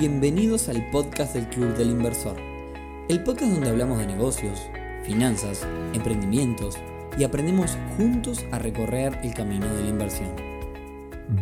Bienvenidos 0.00 0.70
al 0.70 0.88
podcast 0.88 1.34
del 1.34 1.46
Club 1.50 1.76
del 1.76 1.90
Inversor, 1.90 2.34
el 3.10 3.22
podcast 3.22 3.52
donde 3.52 3.68
hablamos 3.68 3.98
de 3.98 4.06
negocios, 4.06 4.58
finanzas, 5.04 5.68
emprendimientos 5.92 6.78
y 7.18 7.24
aprendemos 7.24 7.76
juntos 7.98 8.46
a 8.50 8.58
recorrer 8.58 9.20
el 9.22 9.34
camino 9.34 9.66
de 9.66 9.82
la 9.82 9.88
inversión. 9.90 10.30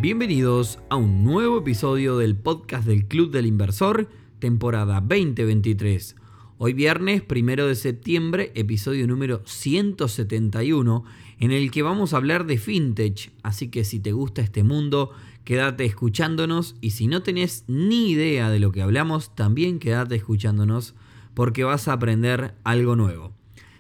Bienvenidos 0.01 0.81
a 0.89 0.97
un 0.97 1.23
nuevo 1.23 1.59
episodio 1.59 2.18
del 2.18 2.34
podcast 2.34 2.84
del 2.84 3.07
Club 3.07 3.30
del 3.30 3.46
Inversor, 3.46 4.09
temporada 4.41 5.00
2023. 5.02 6.16
Hoy 6.61 6.72
viernes, 6.72 7.22
primero 7.22 7.68
de 7.68 7.77
septiembre, 7.77 8.50
episodio 8.56 9.07
número 9.07 9.43
171, 9.45 11.04
en 11.38 11.52
el 11.52 11.70
que 11.70 11.82
vamos 11.82 12.12
a 12.12 12.16
hablar 12.16 12.46
de 12.46 12.58
fintech. 12.58 13.30
Así 13.45 13.68
que 13.68 13.84
si 13.84 14.00
te 14.00 14.11
gusta 14.11 14.43
este 14.43 14.64
mundo, 14.64 15.12
quédate 15.44 15.84
escuchándonos 15.84 16.75
y 16.80 16.90
si 16.90 17.07
no 17.07 17.22
tenés 17.22 17.63
ni 17.68 18.11
idea 18.11 18.50
de 18.50 18.58
lo 18.58 18.72
que 18.72 18.82
hablamos, 18.82 19.36
también 19.36 19.79
quédate 19.79 20.16
escuchándonos 20.16 20.96
porque 21.35 21.63
vas 21.63 21.86
a 21.86 21.93
aprender 21.93 22.57
algo 22.64 22.96
nuevo. 22.96 23.32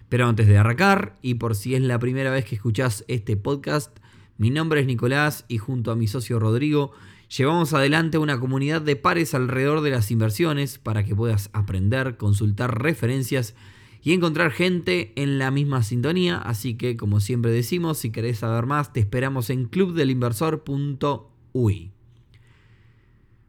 Pero 0.08 0.28
antes 0.28 0.46
de 0.46 0.58
arrancar, 0.58 1.18
y 1.20 1.34
por 1.34 1.56
si 1.56 1.74
es 1.74 1.82
la 1.82 1.98
primera 1.98 2.30
vez 2.30 2.44
que 2.44 2.54
escuchás 2.54 3.04
este 3.08 3.36
podcast, 3.36 3.98
mi 4.36 4.50
nombre 4.50 4.82
es 4.82 4.86
Nicolás 4.86 5.44
y 5.48 5.58
junto 5.58 5.90
a 5.90 5.96
mi 5.96 6.06
socio 6.06 6.38
Rodrigo 6.38 6.92
llevamos 7.36 7.74
adelante 7.74 8.18
una 8.18 8.40
comunidad 8.40 8.82
de 8.82 8.96
pares 8.96 9.34
alrededor 9.34 9.80
de 9.80 9.90
las 9.90 10.10
inversiones 10.10 10.78
para 10.78 11.04
que 11.04 11.14
puedas 11.14 11.50
aprender, 11.52 12.16
consultar 12.16 12.82
referencias 12.82 13.54
y 14.02 14.12
encontrar 14.12 14.50
gente 14.50 15.12
en 15.16 15.38
la 15.38 15.50
misma 15.50 15.82
sintonía. 15.82 16.38
Así 16.38 16.74
que, 16.74 16.96
como 16.96 17.20
siempre 17.20 17.50
decimos, 17.50 17.98
si 17.98 18.10
querés 18.10 18.38
saber 18.38 18.66
más, 18.66 18.92
te 18.92 19.00
esperamos 19.00 19.50
en 19.50 19.66
clubdelinversor.com 19.66 21.38
Uy. 21.52 21.92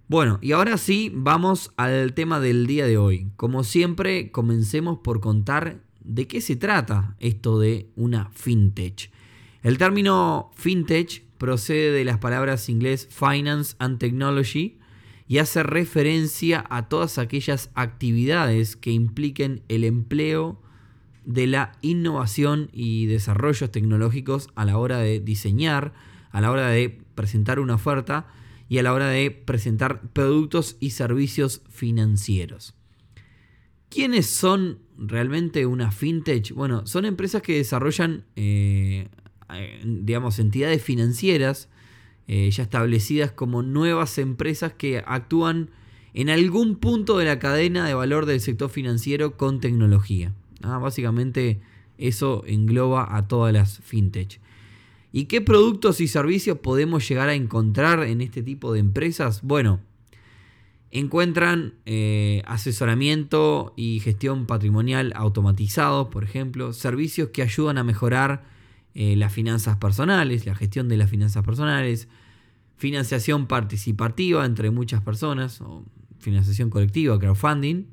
Bueno, 0.07 0.39
y 0.41 0.53
ahora 0.53 0.77
sí, 0.77 1.11
vamos 1.13 1.71
al 1.77 2.13
tema 2.13 2.39
del 2.39 2.65
día 2.65 2.87
de 2.87 2.97
hoy. 2.97 3.31
Como 3.35 3.63
siempre, 3.63 4.31
comencemos 4.31 4.99
por 5.03 5.19
contar 5.19 5.83
de 5.99 6.27
qué 6.27 6.41
se 6.41 6.55
trata 6.55 7.15
esto 7.19 7.59
de 7.59 7.91
una 7.95 8.31
fintech. 8.31 9.11
El 9.61 9.77
término 9.77 10.49
fintech 10.55 11.23
procede 11.39 11.91
de 11.91 12.05
las 12.05 12.19
palabras 12.19 12.69
inglés 12.69 13.07
finance 13.09 13.75
and 13.79 13.97
technology 13.97 14.77
y 15.27 15.39
hace 15.39 15.63
referencia 15.63 16.63
a 16.69 16.87
todas 16.89 17.17
aquellas 17.17 17.71
actividades 17.73 18.75
que 18.75 18.91
impliquen 18.91 19.63
el 19.67 19.83
empleo 19.83 20.61
de 21.25 21.47
la 21.47 21.71
innovación 21.81 22.69
y 22.73 23.05
desarrollos 23.07 23.71
tecnológicos 23.71 24.49
a 24.55 24.65
la 24.65 24.77
hora 24.77 24.99
de 24.99 25.19
diseñar, 25.19 25.93
a 26.31 26.41
la 26.41 26.51
hora 26.51 26.67
de 26.69 27.01
presentar 27.15 27.59
una 27.59 27.75
oferta 27.75 28.27
y 28.67 28.77
a 28.77 28.83
la 28.83 28.93
hora 28.93 29.07
de 29.09 29.31
presentar 29.31 30.01
productos 30.13 30.77
y 30.79 30.91
servicios 30.91 31.61
financieros. 31.69 32.75
¿Quiénes 33.89 34.27
son 34.27 34.79
realmente 34.97 35.65
una 35.65 35.91
fintech? 35.91 36.53
Bueno, 36.53 36.85
son 36.85 37.05
empresas 37.05 37.41
que 37.41 37.57
desarrollan, 37.57 38.25
eh, 38.35 39.09
digamos, 39.83 40.39
entidades 40.39 40.81
financieras 40.81 41.69
eh, 42.27 42.51
ya 42.51 42.61
establecidas 42.61 43.31
como 43.31 43.63
nuevas 43.63 44.19
empresas 44.19 44.71
que 44.73 45.03
actúan 45.03 45.71
en 46.13 46.29
algún 46.29 46.75
punto 46.75 47.17
de 47.17 47.25
la 47.25 47.39
cadena 47.39 47.87
de 47.87 47.95
valor 47.95 48.27
del 48.27 48.39
sector 48.39 48.69
financiero 48.69 49.35
con 49.35 49.59
tecnología. 49.59 50.33
Ah, 50.61 50.77
básicamente 50.77 51.59
eso 51.97 52.43
engloba 52.45 53.15
a 53.15 53.27
todas 53.27 53.51
las 53.51 53.79
fintech. 53.79 54.39
¿Y 55.11 55.25
qué 55.25 55.41
productos 55.41 56.01
y 56.01 56.07
servicios 56.07 56.59
podemos 56.59 57.07
llegar 57.09 57.29
a 57.29 57.33
encontrar 57.33 58.03
en 58.03 58.21
este 58.21 58.43
tipo 58.43 58.73
de 58.73 58.79
empresas? 58.79 59.41
Bueno, 59.41 59.79
encuentran 60.91 61.73
eh, 61.87 62.43
asesoramiento 62.45 63.73
y 63.75 64.01
gestión 64.01 64.45
patrimonial 64.45 65.13
automatizados, 65.15 66.09
por 66.09 66.23
ejemplo, 66.23 66.73
servicios 66.73 67.29
que 67.29 67.41
ayudan 67.41 67.79
a 67.79 67.83
mejorar 67.83 68.58
eh, 68.95 69.15
las 69.15 69.31
finanzas 69.31 69.77
personales, 69.77 70.45
la 70.45 70.55
gestión 70.55 70.89
de 70.89 70.97
las 70.97 71.09
finanzas 71.09 71.43
personales, 71.43 72.07
financiación 72.77 73.47
participativa 73.47 74.45
entre 74.45 74.71
muchas 74.71 75.01
personas, 75.01 75.61
o 75.61 75.83
financiación 76.19 76.69
colectiva, 76.69 77.19
crowdfunding. 77.19 77.85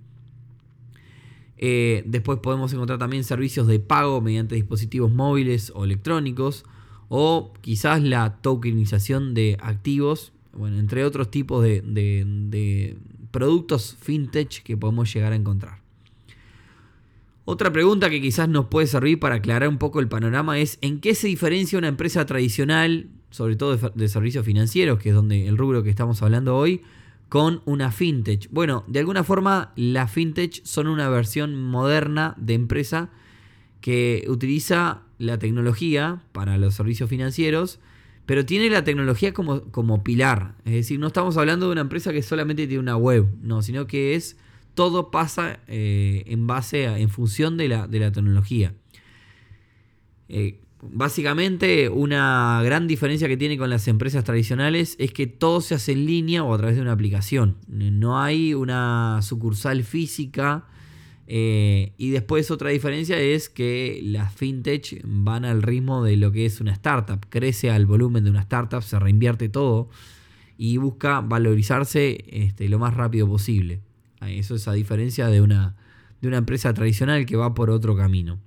Eh, 1.58 2.02
después 2.06 2.38
podemos 2.40 2.72
encontrar 2.72 2.98
también 2.98 3.24
servicios 3.24 3.66
de 3.66 3.78
pago 3.78 4.20
mediante 4.20 4.54
dispositivos 4.54 5.10
móviles 5.10 5.72
o 5.74 5.84
electrónicos 5.84 6.64
o 7.08 7.54
quizás 7.60 8.02
la 8.02 8.36
tokenización 8.42 9.32
de 9.32 9.56
activos, 9.60 10.32
bueno, 10.52 10.78
entre 10.78 11.04
otros 11.04 11.30
tipos 11.30 11.62
de, 11.62 12.98
productos 13.30 13.96
fintech 14.00 14.62
que 14.62 14.76
podemos 14.76 15.12
llegar 15.12 15.32
a 15.32 15.36
encontrar. 15.36 15.85
Otra 17.48 17.72
pregunta 17.72 18.10
que 18.10 18.20
quizás 18.20 18.48
nos 18.48 18.66
puede 18.66 18.88
servir 18.88 19.20
para 19.20 19.36
aclarar 19.36 19.68
un 19.68 19.78
poco 19.78 20.00
el 20.00 20.08
panorama 20.08 20.58
es 20.58 20.78
en 20.80 20.98
qué 20.98 21.14
se 21.14 21.28
diferencia 21.28 21.78
una 21.78 21.86
empresa 21.86 22.26
tradicional, 22.26 23.08
sobre 23.30 23.54
todo 23.54 23.76
de, 23.76 24.08
servicios 24.08 24.44
financieros, 24.44 24.98
que 24.98 25.10
es 25.10 25.14
donde 25.14 25.46
el 25.46 25.56
rubro 25.56 25.84
que 25.84 25.90
estamos 25.90 26.20
hablando 26.22 26.56
hoy, 26.56 26.82
con 27.28 27.62
una 27.64 27.92
fintech. 27.92 28.48
Bueno, 28.50 28.82
de 28.88 28.98
alguna 28.98 29.22
forma 29.22 29.72
las 29.76 30.10
fintech 30.10 30.64
son 30.64 30.88
una 30.88 31.08
versión 31.08 31.54
moderna 31.54 32.34
de 32.36 32.54
empresa 32.54 33.10
que 33.80 34.24
utiliza 34.26 35.02
la 35.18 35.38
tecnología 35.38 36.24
para 36.32 36.58
los 36.58 36.74
servicios 36.74 37.08
financieros, 37.08 37.78
pero 38.26 38.44
tiene 38.44 38.68
la 38.70 38.82
tecnología 38.82 39.32
como, 39.32 39.62
como 39.70 40.02
pilar. 40.02 40.56
Es 40.64 40.72
decir, 40.72 40.98
no 40.98 41.06
estamos 41.06 41.36
hablando 41.36 41.66
de 41.66 41.72
una 41.72 41.82
empresa 41.82 42.12
que 42.12 42.22
solamente 42.22 42.66
tiene 42.66 42.80
una 42.80 42.96
web, 42.96 43.28
no, 43.40 43.62
sino 43.62 43.86
que 43.86 44.16
es 44.16 44.36
todo 44.76 45.10
pasa 45.10 45.58
eh, 45.66 46.22
en 46.26 46.46
base 46.46 46.86
a, 46.86 46.98
en 47.00 47.08
función 47.08 47.56
de 47.56 47.66
la, 47.66 47.88
de 47.88 47.98
la 47.98 48.12
tecnología. 48.12 48.74
Eh, 50.28 50.60
básicamente, 50.82 51.88
una 51.88 52.60
gran 52.62 52.86
diferencia 52.86 53.26
que 53.26 53.36
tiene 53.36 53.58
con 53.58 53.70
las 53.70 53.88
empresas 53.88 54.22
tradicionales 54.22 54.94
es 55.00 55.12
que 55.12 55.26
todo 55.26 55.60
se 55.60 55.74
hace 55.74 55.92
en 55.92 56.06
línea 56.06 56.44
o 56.44 56.54
a 56.54 56.58
través 56.58 56.76
de 56.76 56.82
una 56.82 56.92
aplicación. 56.92 57.56
No 57.66 58.20
hay 58.20 58.54
una 58.54 59.20
sucursal 59.22 59.82
física 59.82 60.66
eh, 61.26 61.94
y 61.96 62.10
después 62.10 62.50
otra 62.50 62.70
diferencia 62.70 63.18
es 63.18 63.48
que 63.48 64.00
las 64.04 64.32
fintech 64.34 65.00
van 65.04 65.44
al 65.44 65.62
ritmo 65.62 66.04
de 66.04 66.16
lo 66.16 66.30
que 66.30 66.44
es 66.44 66.60
una 66.60 66.72
startup. 66.72 67.26
Crece 67.30 67.70
al 67.70 67.86
volumen 67.86 68.24
de 68.24 68.30
una 68.30 68.42
startup, 68.42 68.82
se 68.82 68.98
reinvierte 68.98 69.48
todo 69.48 69.88
y 70.58 70.76
busca 70.76 71.22
valorizarse 71.22 72.24
este, 72.28 72.68
lo 72.68 72.78
más 72.78 72.94
rápido 72.94 73.26
posible. 73.26 73.80
Eso 74.20 74.54
es 74.54 74.68
a 74.68 74.72
diferencia 74.72 75.28
de 75.28 75.40
una, 75.40 75.76
de 76.20 76.28
una 76.28 76.38
empresa 76.38 76.72
tradicional 76.74 77.26
que 77.26 77.36
va 77.36 77.54
por 77.54 77.70
otro 77.70 77.96
camino. 77.96 78.40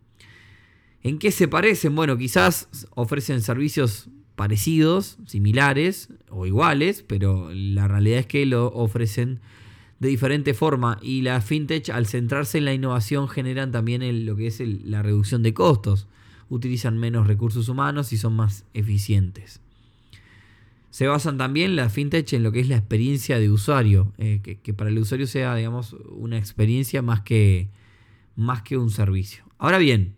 ¿En 1.01 1.19
qué 1.19 1.31
se 1.31 1.47
parecen? 1.47 1.95
Bueno, 1.95 2.17
quizás 2.17 2.67
ofrecen 2.95 3.41
servicios 3.41 4.09
parecidos, 4.35 5.17
similares 5.25 6.09
o 6.29 6.45
iguales, 6.45 7.03
pero 7.05 7.49
la 7.53 7.87
realidad 7.87 8.19
es 8.19 8.25
que 8.25 8.45
lo 8.45 8.67
ofrecen 8.67 9.39
de 9.99 10.09
diferente 10.09 10.53
forma 10.53 10.97
y 11.01 11.21
la 11.21 11.41
fintech 11.41 11.89
al 11.89 12.05
centrarse 12.05 12.57
en 12.57 12.65
la 12.65 12.73
innovación 12.73 13.27
generan 13.27 13.71
también 13.71 14.25
lo 14.25 14.35
que 14.35 14.47
es 14.47 14.61
la 14.61 15.01
reducción 15.01 15.43
de 15.43 15.53
costos, 15.53 16.07
utilizan 16.49 16.97
menos 16.97 17.27
recursos 17.27 17.69
humanos 17.69 18.13
y 18.13 18.17
son 18.17 18.35
más 18.35 18.65
eficientes. 18.73 19.61
Se 20.89 21.07
basan 21.07 21.37
también 21.37 21.75
la 21.75 21.89
fintech 21.89 22.33
en 22.33 22.43
lo 22.43 22.51
que 22.51 22.59
es 22.59 22.69
la 22.69 22.77
experiencia 22.77 23.39
de 23.39 23.49
usuario, 23.49 24.13
eh, 24.17 24.41
que, 24.41 24.73
para 24.73 24.89
el 24.89 24.97
usuario 24.97 25.27
sea 25.27 25.55
digamos 25.55 25.95
una 26.09 26.37
experiencia 26.37 27.01
más 27.01 27.21
que, 27.21 27.69
más 28.35 28.63
que 28.63 28.77
un 28.77 28.89
servicio. 28.89 29.43
Ahora 29.57 29.77
bien, 29.77 30.15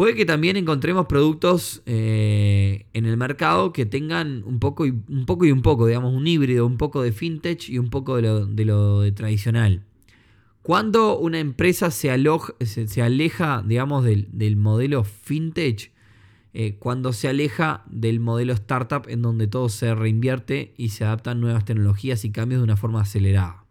Puede 0.00 0.14
que 0.14 0.24
también 0.24 0.56
encontremos 0.56 1.04
productos 1.04 1.82
eh, 1.84 2.86
en 2.94 3.04
el 3.04 3.18
mercado 3.18 3.70
que 3.70 3.84
tengan 3.84 4.42
un 4.46 4.58
poco, 4.58 4.86
y, 4.86 4.90
un 4.90 5.26
poco 5.26 5.44
y 5.44 5.52
un 5.52 5.60
poco, 5.60 5.86
digamos, 5.86 6.14
un 6.14 6.26
híbrido, 6.26 6.64
un 6.64 6.78
poco 6.78 7.02
de 7.02 7.12
fintech 7.12 7.68
y 7.68 7.78
un 7.78 7.90
poco 7.90 8.16
de 8.16 8.64
lo, 8.64 9.00
de 9.02 9.12
tradicional. 9.12 9.84
Cuando 10.62 11.18
una 11.18 11.38
empresa 11.38 11.90
se, 11.90 12.08
se, 12.64 13.02
aleja, 13.02 13.62
digamos, 13.66 14.02
del, 14.02 14.56
modelo 14.56 15.04
fintech, 15.04 15.92
eh, 16.52 16.76
cuando 16.78 17.12
se 17.12 17.28
aleja 17.28 17.84
del 17.88 18.18
modelo 18.20 18.52
startup 18.52 19.04
en 19.08 19.22
donde 19.22 19.46
todo 19.46 19.68
se 19.68 19.94
reinvierte 19.94 20.74
y 20.76 20.88
se 20.88 21.04
adaptan 21.04 21.40
nuevas 21.40 21.64
tecnologías 21.64 22.24
y 22.24 22.32
cambios 22.32 22.60
de 22.60 22.64
una 22.64 22.76
forma 22.76 23.00
acelerada. 23.00 23.64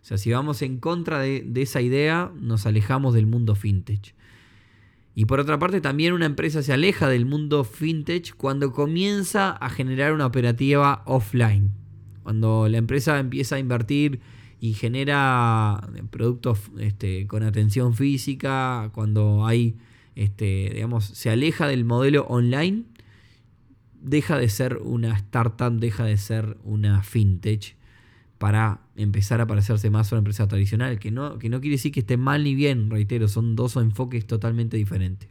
O 0.00 0.04
sea, 0.04 0.16
si 0.16 0.32
vamos 0.32 0.62
en 0.62 0.78
contra 0.78 1.20
de, 1.20 1.46
esa 1.56 1.82
idea, 1.82 2.32
nos 2.40 2.64
alejamos 2.64 3.12
del 3.12 3.26
mundo 3.26 3.54
fintech. 3.54 4.14
Y 5.14 5.26
por 5.26 5.40
otra 5.40 5.58
parte, 5.58 5.82
también 5.82 6.14
una 6.14 6.24
empresa 6.24 6.62
se 6.62 6.72
aleja 6.72 7.08
del 7.08 7.26
mundo 7.26 7.64
fintech 7.64 8.34
cuando 8.36 8.72
comienza 8.72 9.50
a 9.50 9.68
generar 9.68 10.14
una 10.14 10.24
operativa 10.24 11.02
offline. 11.04 11.72
Cuando 12.22 12.68
la 12.68 12.78
empresa 12.78 13.18
empieza 13.18 13.56
a 13.56 13.58
invertir 13.58 14.20
y 14.58 14.72
genera 14.72 15.86
productos 16.10 16.60
este, 16.78 17.26
con 17.26 17.42
atención 17.42 17.94
física, 17.94 18.90
cuando 18.94 19.46
hay, 19.46 19.76
este, 20.20 20.70
digamos, 20.74 21.06
se 21.06 21.30
aleja 21.30 21.66
del 21.66 21.86
modelo 21.86 22.26
online, 22.26 22.84
deja 24.02 24.36
de 24.36 24.50
ser 24.50 24.76
una 24.82 25.16
startup, 25.16 25.72
deja 25.72 26.04
de 26.04 26.18
ser 26.18 26.58
una 26.62 27.02
fintech, 27.02 27.74
para 28.36 28.80
empezar 28.96 29.40
a 29.40 29.46
parecerse 29.46 29.88
más 29.88 30.12
a 30.12 30.16
una 30.16 30.20
empresa 30.20 30.46
tradicional, 30.46 30.98
que 30.98 31.10
no, 31.10 31.38
que 31.38 31.48
no 31.48 31.60
quiere 31.60 31.76
decir 31.76 31.90
que 31.90 32.00
esté 32.00 32.18
mal 32.18 32.44
ni 32.44 32.54
bien, 32.54 32.90
reitero, 32.90 33.28
son 33.28 33.56
dos 33.56 33.76
enfoques 33.76 34.26
totalmente 34.26 34.76
diferentes. 34.76 35.30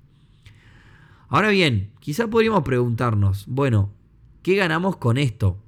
Ahora 1.27 1.49
bien, 1.49 1.91
quizá 1.99 2.27
podríamos 2.27 2.63
preguntarnos, 2.63 3.45
bueno, 3.47 3.91
¿qué 4.41 4.55
ganamos 4.55 4.97
con 4.97 5.19
esto? 5.19 5.59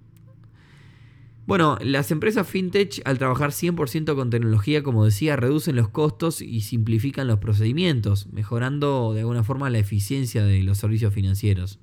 Bueno, 1.51 1.77
las 1.81 2.11
empresas 2.11 2.47
fintech 2.47 3.01
al 3.03 3.17
trabajar 3.17 3.51
100% 3.51 4.15
con 4.15 4.29
tecnología, 4.29 4.83
como 4.83 5.03
decía, 5.03 5.35
reducen 5.35 5.75
los 5.75 5.89
costos 5.89 6.41
y 6.41 6.61
simplifican 6.61 7.27
los 7.27 7.39
procedimientos, 7.39 8.27
mejorando 8.31 9.11
de 9.13 9.19
alguna 9.19 9.43
forma 9.43 9.69
la 9.69 9.79
eficiencia 9.79 10.45
de 10.45 10.63
los 10.63 10.77
servicios 10.77 11.13
financieros. 11.13 11.77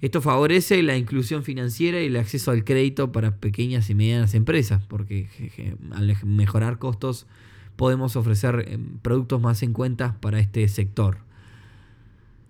Esto 0.00 0.20
favorece 0.20 0.82
la 0.82 0.96
inclusión 0.96 1.44
financiera 1.44 2.02
y 2.02 2.06
el 2.06 2.16
acceso 2.16 2.50
al 2.50 2.64
crédito 2.64 3.12
para 3.12 3.36
pequeñas 3.36 3.90
y 3.90 3.94
medianas 3.94 4.34
empresas, 4.34 4.84
porque 4.88 5.28
al 5.92 6.16
mejorar 6.24 6.80
costos 6.80 7.28
podemos 7.76 8.16
ofrecer 8.16 8.64
em, 8.66 8.98
productos 9.02 9.40
más 9.40 9.62
en 9.62 9.72
cuenta 9.72 10.20
para 10.20 10.40
este 10.40 10.66
sector. 10.66 11.18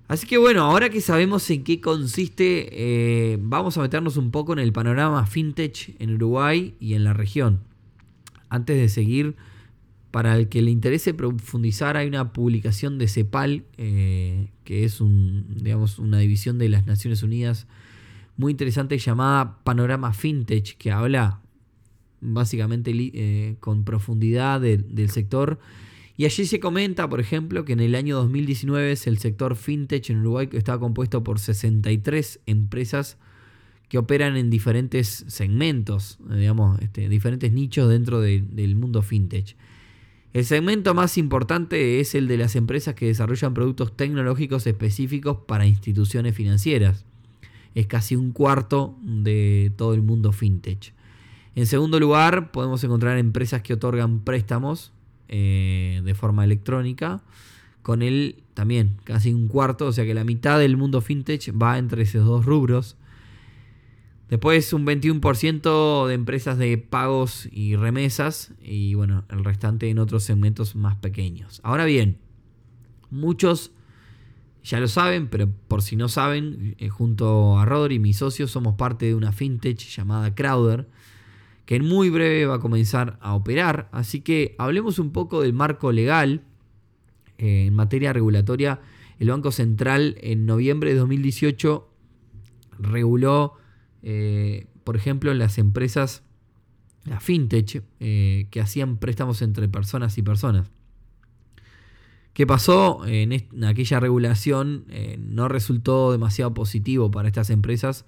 Así 0.06 0.26
que 0.26 0.36
bueno, 0.36 0.62
ahora 0.62 0.90
que 0.90 1.00
sabemos 1.00 1.48
en 1.50 1.64
qué 1.64 1.80
consiste, 1.80 2.68
eh, 2.70 3.38
vamos 3.40 3.78
a 3.78 3.80
meternos 3.80 4.16
un 4.18 4.30
poco 4.30 4.52
en 4.52 4.58
el 4.58 4.72
panorama 4.72 5.26
fintech 5.26 5.96
en 5.98 6.14
Uruguay 6.14 6.74
y 6.78 6.94
en 6.94 7.04
la 7.04 7.14
región. 7.14 7.60
Antes 8.50 8.76
de 8.76 8.88
seguir, 8.90 9.34
para 10.10 10.36
el 10.36 10.48
que 10.48 10.60
le 10.60 10.70
interese 10.70 11.14
profundizar, 11.14 11.96
hay 11.96 12.06
una 12.06 12.32
publicación 12.32 12.98
de 12.98 13.08
CEPAL, 13.08 13.64
eh, 13.78 14.50
que 14.64 14.84
es 14.84 15.00
un, 15.00 15.46
digamos, 15.56 15.98
una 15.98 16.18
división 16.18 16.58
de 16.58 16.68
las 16.68 16.86
Naciones 16.86 17.22
Unidas 17.22 17.66
muy 18.36 18.52
interesante 18.52 18.98
llamada 18.98 19.58
Panorama 19.64 20.12
Fintech, 20.12 20.76
que 20.76 20.92
habla 20.92 21.40
básicamente 22.20 22.92
eh, 22.94 23.56
con 23.60 23.84
profundidad 23.84 24.60
del 24.60 25.10
sector 25.10 25.58
y 26.16 26.26
allí 26.26 26.46
se 26.46 26.60
comenta, 26.60 27.08
por 27.08 27.20
ejemplo, 27.20 27.64
que 27.64 27.72
en 27.72 27.80
el 27.80 27.96
año 27.96 28.16
2019 28.16 28.96
el 29.04 29.18
sector 29.18 29.56
fintech 29.56 30.10
en 30.10 30.20
Uruguay 30.20 30.48
estaba 30.52 30.78
compuesto 30.78 31.24
por 31.24 31.40
63 31.40 32.40
empresas 32.46 33.18
que 33.88 33.98
operan 33.98 34.36
en 34.36 34.48
diferentes 34.48 35.24
segmentos, 35.28 36.18
digamos, 36.28 36.80
este, 36.80 37.08
diferentes 37.08 37.52
nichos 37.52 37.88
dentro 37.88 38.20
del 38.20 38.76
mundo 38.76 39.02
fintech. 39.02 39.56
El 40.32 40.44
segmento 40.44 40.94
más 40.94 41.18
importante 41.18 42.00
es 42.00 42.14
el 42.14 42.28
de 42.28 42.38
las 42.38 42.56
empresas 42.56 42.94
que 42.94 43.06
desarrollan 43.06 43.54
productos 43.54 43.96
tecnológicos 43.96 44.66
específicos 44.66 45.38
para 45.46 45.66
instituciones 45.66 46.34
financieras. 46.34 47.04
Es 47.74 47.86
casi 47.86 48.14
un 48.14 48.32
cuarto 48.32 48.96
de 49.02 49.72
todo 49.76 49.94
el 49.94 50.02
mundo 50.02 50.32
fintech. 50.32 50.92
En 51.56 51.66
segundo 51.66 52.00
lugar, 52.00 52.50
podemos 52.50 52.82
encontrar 52.82 53.18
empresas 53.18 53.62
que 53.62 53.74
otorgan 53.74 54.20
préstamos 54.20 54.92
eh, 55.28 56.02
de 56.04 56.14
forma 56.14 56.44
electrónica. 56.44 57.22
Con 57.82 58.02
él 58.02 58.42
también 58.54 58.96
casi 59.04 59.34
un 59.34 59.48
cuarto, 59.48 59.86
o 59.86 59.92
sea 59.92 60.04
que 60.04 60.14
la 60.14 60.24
mitad 60.24 60.58
del 60.58 60.76
mundo 60.76 61.00
fintech 61.00 61.52
va 61.60 61.78
entre 61.78 62.02
esos 62.02 62.24
dos 62.24 62.44
rubros. 62.46 62.96
Después 64.30 64.72
un 64.72 64.86
21% 64.86 66.06
de 66.06 66.14
empresas 66.14 66.56
de 66.56 66.78
pagos 66.78 67.46
y 67.52 67.76
remesas 67.76 68.52
y 68.62 68.94
bueno, 68.94 69.24
el 69.28 69.44
restante 69.44 69.90
en 69.90 69.98
otros 69.98 70.24
segmentos 70.24 70.76
más 70.76 70.96
pequeños. 70.96 71.60
Ahora 71.62 71.84
bien, 71.84 72.16
muchos 73.10 73.70
ya 74.64 74.80
lo 74.80 74.88
saben, 74.88 75.28
pero 75.28 75.50
por 75.68 75.82
si 75.82 75.94
no 75.94 76.08
saben, 76.08 76.74
eh, 76.78 76.88
junto 76.88 77.58
a 77.58 77.66
Rodri, 77.66 77.98
mi 77.98 78.14
socio, 78.14 78.48
somos 78.48 78.76
parte 78.76 79.04
de 79.06 79.14
una 79.14 79.30
fintech 79.30 79.78
llamada 79.78 80.34
Crowder 80.34 80.88
que 81.66 81.76
en 81.76 81.84
muy 81.84 82.10
breve 82.10 82.46
va 82.46 82.56
a 82.56 82.60
comenzar 82.60 83.18
a 83.20 83.34
operar. 83.34 83.88
Así 83.92 84.20
que 84.20 84.54
hablemos 84.58 84.98
un 84.98 85.12
poco 85.12 85.40
del 85.40 85.52
marco 85.52 85.92
legal 85.92 86.42
eh, 87.38 87.66
en 87.66 87.74
materia 87.74 88.12
regulatoria. 88.12 88.80
El 89.18 89.30
Banco 89.30 89.50
Central 89.52 90.16
en 90.20 90.46
noviembre 90.46 90.90
de 90.90 90.98
2018 90.98 91.88
reguló, 92.80 93.54
eh, 94.02 94.66
por 94.84 94.96
ejemplo, 94.96 95.32
las 95.32 95.58
empresas, 95.58 96.22
la 97.04 97.20
fintech, 97.20 97.82
eh, 98.00 98.46
que 98.50 98.60
hacían 98.60 98.98
préstamos 98.98 99.40
entre 99.40 99.68
personas 99.68 100.18
y 100.18 100.22
personas. 100.22 100.70
¿Qué 102.34 102.48
pasó? 102.48 103.06
En 103.06 103.64
aquella 103.64 104.00
regulación 104.00 104.86
no 105.20 105.46
resultó 105.46 106.10
demasiado 106.10 106.52
positivo 106.52 107.08
para 107.12 107.28
estas 107.28 107.48
empresas 107.48 108.06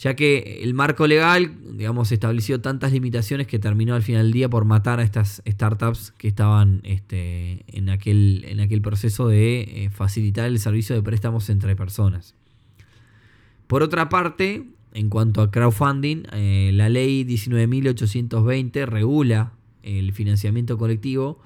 ya 0.00 0.16
que 0.16 0.60
el 0.62 0.72
marco 0.72 1.06
legal, 1.06 1.52
digamos, 1.76 2.10
estableció 2.10 2.62
tantas 2.62 2.90
limitaciones 2.90 3.46
que 3.46 3.58
terminó 3.58 3.94
al 3.94 4.02
final 4.02 4.22
del 4.22 4.32
día 4.32 4.48
por 4.48 4.64
matar 4.64 4.98
a 4.98 5.02
estas 5.02 5.42
startups 5.46 6.12
que 6.12 6.26
estaban 6.26 6.80
este, 6.84 7.66
en, 7.66 7.90
aquel, 7.90 8.46
en 8.48 8.60
aquel 8.60 8.80
proceso 8.80 9.28
de 9.28 9.60
eh, 9.60 9.90
facilitar 9.90 10.46
el 10.46 10.58
servicio 10.58 10.96
de 10.96 11.02
préstamos 11.02 11.50
entre 11.50 11.76
personas. 11.76 12.34
Por 13.66 13.82
otra 13.82 14.08
parte, 14.08 14.70
en 14.94 15.10
cuanto 15.10 15.42
a 15.42 15.50
crowdfunding, 15.50 16.22
eh, 16.32 16.70
la 16.72 16.88
ley 16.88 17.24
19.820 17.24 18.86
regula 18.86 19.52
el 19.82 20.14
financiamiento 20.14 20.78
colectivo 20.78 21.42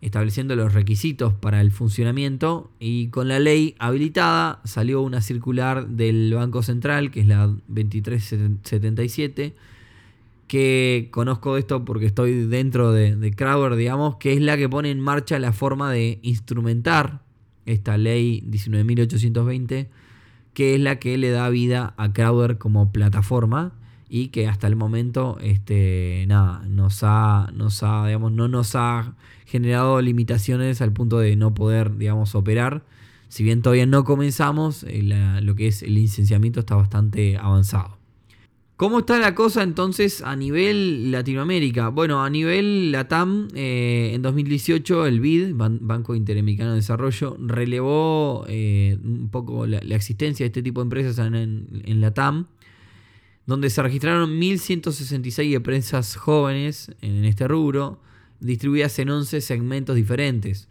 estableciendo 0.00 0.54
los 0.54 0.74
requisitos 0.74 1.34
para 1.34 1.60
el 1.60 1.72
funcionamiento 1.72 2.70
y 2.78 3.08
con 3.08 3.28
la 3.28 3.40
ley 3.40 3.74
habilitada 3.78 4.60
salió 4.64 5.02
una 5.02 5.20
circular 5.20 5.88
del 5.88 6.32
Banco 6.34 6.62
Central, 6.62 7.10
que 7.10 7.20
es 7.20 7.26
la 7.26 7.46
2377, 7.46 9.54
que 10.46 11.08
conozco 11.10 11.56
esto 11.56 11.84
porque 11.84 12.06
estoy 12.06 12.46
dentro 12.46 12.92
de, 12.92 13.16
de 13.16 13.32
Crowder, 13.32 13.76
digamos, 13.76 14.16
que 14.16 14.32
es 14.32 14.40
la 14.40 14.56
que 14.56 14.68
pone 14.68 14.90
en 14.90 15.00
marcha 15.00 15.38
la 15.38 15.52
forma 15.52 15.92
de 15.92 16.20
instrumentar 16.22 17.22
esta 17.66 17.98
ley 17.98 18.42
19.820, 18.48 19.88
que 20.54 20.74
es 20.74 20.80
la 20.80 20.98
que 20.98 21.18
le 21.18 21.30
da 21.30 21.50
vida 21.50 21.94
a 21.96 22.12
Crowder 22.12 22.56
como 22.56 22.92
plataforma 22.92 23.74
y 24.08 24.28
que 24.28 24.48
hasta 24.48 24.66
el 24.66 24.76
momento 24.76 25.38
este, 25.40 26.24
nada, 26.28 26.62
nos 26.68 27.00
ha, 27.02 27.50
nos 27.54 27.82
ha, 27.82 28.06
digamos, 28.06 28.32
no 28.32 28.48
nos 28.48 28.74
ha 28.74 29.14
generado 29.44 30.00
limitaciones 30.00 30.80
al 30.80 30.92
punto 30.92 31.18
de 31.18 31.36
no 31.36 31.54
poder 31.54 31.96
digamos, 31.96 32.34
operar. 32.34 32.84
Si 33.28 33.44
bien 33.44 33.60
todavía 33.60 33.86
no 33.86 34.04
comenzamos, 34.04 34.84
eh, 34.88 35.02
lo 35.42 35.54
que 35.54 35.66
es 35.66 35.82
el 35.82 35.94
licenciamiento 35.94 36.60
está 36.60 36.76
bastante 36.76 37.36
avanzado. 37.36 37.98
¿Cómo 38.76 39.00
está 39.00 39.18
la 39.18 39.34
cosa 39.34 39.64
entonces 39.64 40.22
a 40.22 40.36
nivel 40.36 41.10
Latinoamérica? 41.10 41.88
Bueno, 41.88 42.22
a 42.22 42.30
nivel 42.30 42.92
LATAM, 42.92 43.48
eh, 43.54 44.12
en 44.14 44.22
2018 44.22 45.06
el 45.06 45.18
BID, 45.18 45.52
Banco 45.56 46.14
Interamericano 46.14 46.70
de 46.70 46.76
Desarrollo, 46.76 47.36
relevó 47.40 48.44
eh, 48.48 48.96
un 49.02 49.30
poco 49.30 49.66
la, 49.66 49.78
existencia 49.78 50.44
de 50.44 50.48
este 50.48 50.62
tipo 50.62 50.80
de 50.80 50.84
empresas 50.84 51.18
en, 51.18 51.82
en 51.84 52.00
LATAM 52.00 52.46
donde 53.48 53.70
se 53.70 53.82
registraron 53.82 54.38
1.166 54.38 55.54
empresas 55.54 56.16
jóvenes 56.16 56.92
en 57.00 57.24
este 57.24 57.48
rubro, 57.48 57.98
distribuidas 58.40 58.98
en 58.98 59.08
11 59.08 59.40
segmentos 59.40 59.96
diferentes. 59.96 60.68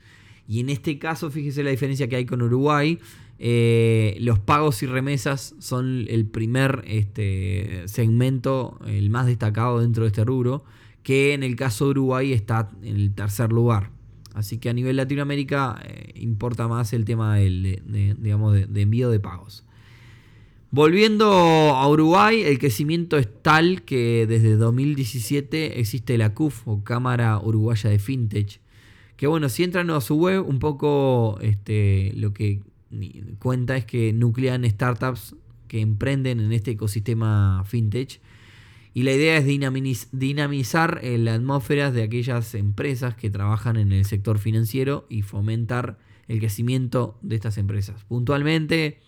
Y 0.48 0.60
en 0.60 0.70
este 0.70 1.00
caso, 1.00 1.32
fíjese 1.32 1.64
la 1.64 1.72
diferencia 1.72 2.08
que 2.08 2.18
hay 2.18 2.28
con 2.28 2.44
Uruguay. 2.44 3.00
Eh, 3.40 4.16
los 4.20 4.38
pagos 4.38 4.84
y 4.84 4.86
remesas 4.86 5.56
son 5.58 6.06
el 6.08 6.28
primer 6.28 6.84
este, 6.86 7.82
segmento, 7.88 8.80
el 8.86 9.10
más 9.10 9.26
destacado 9.26 9.80
dentro 9.80 10.04
de 10.04 10.10
este 10.10 10.24
rubro, 10.24 10.64
que 11.02 11.34
en 11.34 11.42
el 11.42 11.56
caso 11.56 11.86
de 11.86 11.92
Uruguay 11.92 12.32
está 12.32 12.70
en 12.84 12.96
el 12.96 13.16
tercer 13.16 13.52
lugar. 13.52 13.90
Así 14.36 14.60
que 14.60 14.70
a 14.70 14.74
nivel 14.74 14.98
Latinoamérica 14.98 15.82
eh, 15.84 16.12
importa 16.14 16.68
más 16.68 16.94
el 16.94 17.06
tema 17.06 17.38
digamos, 17.38 18.54
de 18.54 18.82
envío 18.84 19.10
de 19.10 19.20
pagos. 19.20 19.67
Volviendo 20.70 21.32
a 21.32 21.88
Uruguay, 21.90 22.42
el 22.42 22.60
crecimiento 22.60 23.18
es 23.18 23.30
tal 23.42 23.84
que 23.84 24.26
desde 24.28 24.58
2017 24.58 25.80
existe 25.80 26.18
la 26.18 26.34
CUF 26.34 26.68
o 26.68 26.84
Cámara 26.84 27.40
Uruguaya 27.40 27.90
de 27.90 28.00
Fintech. 28.00 28.60
Que 29.16 29.28
bueno, 29.28 29.48
si 29.48 29.64
entran 29.64 29.90
a 29.90 30.02
su 30.02 30.16
web, 30.16 30.46
un 30.48 30.60
poco 30.60 31.40
este, 31.42 32.12
lo 32.16 32.34
que 32.34 32.62
cuenta 33.40 33.78
es 33.78 33.86
que 33.86 34.12
nuclean 34.14 34.70
startups 34.70 35.36
que 35.68 35.80
emprenden 35.80 36.40
en 36.40 36.52
este 36.52 36.72
ecosistema 36.72 37.64
fintech. 37.66 38.20
Y 38.94 39.04
la 39.04 39.14
idea 39.14 39.38
es 39.38 39.46
dinamizar 39.46 41.00
eh, 41.04 41.18
la 41.18 41.36
atmósfera 41.36 41.92
de 41.92 42.04
aquellas 42.04 42.56
empresas 42.56 43.16
que 43.16 43.30
trabajan 43.30 43.78
en 43.78 43.92
el 43.92 44.06
sector 44.06 44.40
financiero 44.40 45.06
y 45.10 45.22
fomentar 45.22 45.98
el 46.28 46.40
crecimiento 46.40 47.18
de 47.22 47.36
estas 47.36 47.58
empresas. 47.58 48.04
Puntualmente, 48.06 49.00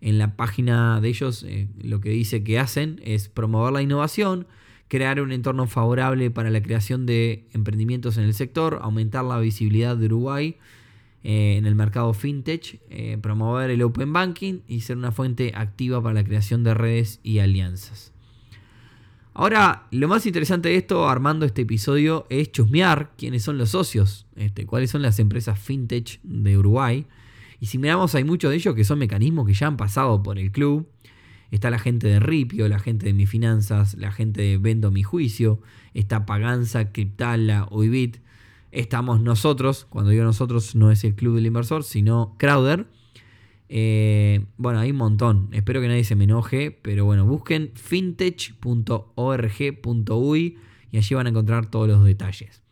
en 0.00 0.18
la 0.18 0.36
página 0.36 1.00
de 1.00 1.08
ellos 1.08 1.42
eh, 1.42 1.68
lo 1.82 2.00
que 2.00 2.10
dice 2.10 2.44
que 2.44 2.58
hacen 2.58 3.00
es 3.04 3.28
promover 3.28 3.72
la 3.72 3.82
innovación, 3.82 4.46
crear 4.88 5.20
un 5.20 5.32
entorno 5.32 5.66
favorable 5.66 6.30
para 6.30 6.50
la 6.50 6.62
creación 6.62 7.06
de 7.06 7.46
emprendimientos 7.52 8.16
en 8.16 8.24
el 8.24 8.34
sector, 8.34 8.78
aumentar 8.82 9.24
la 9.24 9.38
visibilidad 9.38 9.96
de 9.96 10.06
Uruguay 10.06 10.56
eh, 11.24 11.56
en 11.58 11.66
el 11.66 11.74
mercado 11.74 12.14
fintech, 12.14 12.80
eh, 12.90 13.18
promover 13.20 13.70
el 13.70 13.82
open 13.82 14.12
banking 14.12 14.60
y 14.68 14.80
ser 14.80 14.96
una 14.96 15.12
fuente 15.12 15.52
activa 15.54 16.02
para 16.02 16.14
la 16.14 16.24
creación 16.24 16.62
de 16.62 16.74
redes 16.74 17.20
y 17.22 17.40
alianzas. 17.40 18.12
Ahora, 19.34 19.86
lo 19.92 20.08
más 20.08 20.26
interesante 20.26 20.68
de 20.68 20.76
esto, 20.76 21.08
armando 21.08 21.46
este 21.46 21.62
episodio, 21.62 22.26
es 22.28 22.50
chusmear 22.50 23.12
quiénes 23.16 23.44
son 23.44 23.56
los 23.56 23.70
socios, 23.70 24.26
este, 24.34 24.66
cuáles 24.66 24.90
son 24.90 25.02
las 25.02 25.18
empresas 25.20 25.58
fintech 25.58 26.20
de 26.22 26.58
Uruguay. 26.58 27.06
Y 27.60 27.66
si 27.66 27.78
miramos, 27.78 28.14
hay 28.14 28.24
muchos 28.24 28.50
de 28.50 28.56
ellos 28.56 28.74
que 28.74 28.84
son 28.84 28.98
mecanismos 28.98 29.46
que 29.46 29.54
ya 29.54 29.66
han 29.66 29.76
pasado 29.76 30.22
por 30.22 30.38
el 30.38 30.52
club. 30.52 30.88
Está 31.50 31.70
la 31.70 31.78
gente 31.78 32.08
de 32.08 32.20
Ripio, 32.20 32.68
la 32.68 32.78
gente 32.78 33.06
de 33.06 33.14
Mi 33.14 33.26
Finanzas, 33.26 33.94
la 33.94 34.12
gente 34.12 34.42
de 34.42 34.58
Vendo 34.58 34.90
Mi 34.90 35.02
Juicio, 35.02 35.60
está 35.94 36.26
Paganza, 36.26 36.92
Cryptala, 36.92 37.66
Uibit. 37.70 38.18
Estamos 38.70 39.22
nosotros, 39.22 39.86
cuando 39.88 40.10
digo 40.10 40.24
nosotros 40.24 40.74
no 40.74 40.90
es 40.90 41.04
el 41.04 41.14
club 41.14 41.36
del 41.36 41.46
inversor, 41.46 41.84
sino 41.84 42.34
Crowder 42.38 42.86
eh, 43.68 44.46
bueno, 44.56 44.78
hay 44.80 44.92
un 44.92 44.96
montón. 44.96 45.48
Espero 45.52 45.80
que 45.80 45.86
nadie 45.88 46.04
se 46.04 46.16
me 46.16 46.24
enoje. 46.24 46.70
Pero 46.70 47.04
bueno, 47.04 47.26
busquen 47.26 47.72
fintech.org.uy 47.74 50.58
y 50.90 50.96
allí 50.96 51.14
van 51.14 51.26
a 51.26 51.30
encontrar 51.30 51.66
todos 51.66 51.86
los 51.88 52.02
detalles. 52.04 52.62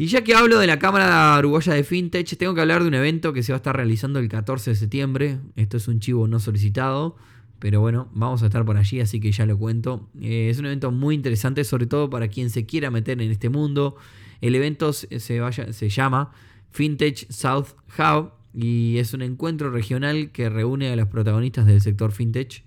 Y 0.00 0.06
ya 0.06 0.22
que 0.22 0.32
hablo 0.36 0.60
de 0.60 0.68
la 0.68 0.78
Cámara 0.78 1.36
Uruguaya 1.40 1.74
de 1.74 1.82
Fintech, 1.82 2.36
tengo 2.36 2.54
que 2.54 2.60
hablar 2.60 2.82
de 2.82 2.88
un 2.88 2.94
evento 2.94 3.32
que 3.32 3.42
se 3.42 3.50
va 3.50 3.56
a 3.56 3.58
estar 3.58 3.74
realizando 3.74 4.20
el 4.20 4.28
14 4.28 4.70
de 4.70 4.76
septiembre. 4.76 5.40
Esto 5.56 5.76
es 5.76 5.88
un 5.88 5.98
chivo 5.98 6.28
no 6.28 6.38
solicitado. 6.38 7.16
Pero 7.58 7.80
bueno, 7.80 8.08
vamos 8.14 8.44
a 8.44 8.46
estar 8.46 8.64
por 8.64 8.76
allí, 8.76 9.00
así 9.00 9.18
que 9.18 9.32
ya 9.32 9.44
lo 9.44 9.58
cuento. 9.58 10.08
Eh, 10.20 10.50
es 10.50 10.60
un 10.60 10.66
evento 10.66 10.92
muy 10.92 11.16
interesante, 11.16 11.64
sobre 11.64 11.86
todo 11.86 12.08
para 12.10 12.28
quien 12.28 12.48
se 12.50 12.64
quiera 12.64 12.92
meter 12.92 13.20
en 13.20 13.28
este 13.32 13.48
mundo. 13.48 13.96
El 14.40 14.54
evento 14.54 14.92
se, 14.92 15.88
llama 15.88 16.30
Fintech 16.70 17.28
South 17.32 17.70
Hub 17.98 18.30
y 18.54 18.98
es 18.98 19.14
un 19.14 19.22
encuentro 19.22 19.68
regional 19.68 20.30
que 20.30 20.48
reúne 20.48 20.92
a 20.92 20.96
los 20.96 21.08
protagonistas 21.08 21.66
del 21.66 21.80
sector 21.80 22.12
fintech. 22.12 22.62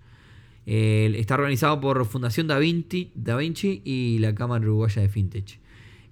está 0.65 1.35
organizado 1.35 1.79
por 1.79 2.05
Fundación 2.05 2.47
Da 2.47 2.59
Vinci, 2.59 3.13
da 3.15 3.37
Vinci 3.37 3.81
y 3.85 4.17
la 4.19 4.35
Cámara 4.35 4.65
Uruguaya 4.65 5.01
de 5.01 5.07
Fintech. 5.07 5.60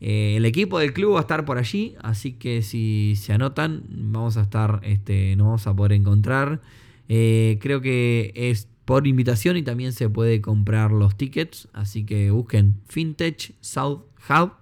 Eh, 0.01 0.36
el 0.38 0.46
equipo 0.46 0.79
del 0.79 0.94
club 0.94 1.15
va 1.15 1.20
a 1.20 1.22
estar 1.22 1.46
por 1.46 1.58
allí, 1.58 1.96
así 2.01 2.34
que 2.34 2.62
si 2.62 3.15
se 3.15 3.34
anotan, 3.34 3.84
vamos 3.89 4.38
a 4.38 4.41
estar, 4.41 4.79
este, 4.84 5.36
nos 5.36 5.48
vamos 5.48 5.68
a 5.68 5.75
poder 5.75 5.94
encontrar. 5.94 6.62
Eh, 7.08 7.58
creo 7.62 7.82
que 7.82 8.32
es 8.36 8.68
por 8.86 9.08
invitación 9.08 9.58
y 9.58 9.63
también 9.63 9.94
se 9.94 10.10
puede 10.10 10.41
comprar 10.41 10.91
los 10.91 11.15
tickets, 11.15 11.68
así 11.74 12.06
que 12.06 12.32
busquen 12.32 12.75
Fintech 12.88 13.53
South 13.62 14.01
Hub. 14.29 14.53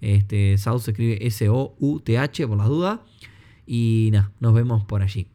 Este, 0.00 0.56
South 0.58 0.80
se 0.80 0.92
escribe 0.92 1.26
S-O-U-T-H 1.26 2.46
por 2.46 2.56
las 2.56 2.68
dudas. 2.68 3.00
Y 3.66 4.08
nada, 4.12 4.32
nos 4.40 4.54
vemos 4.54 4.84
por 4.84 5.02
allí. 5.02 5.26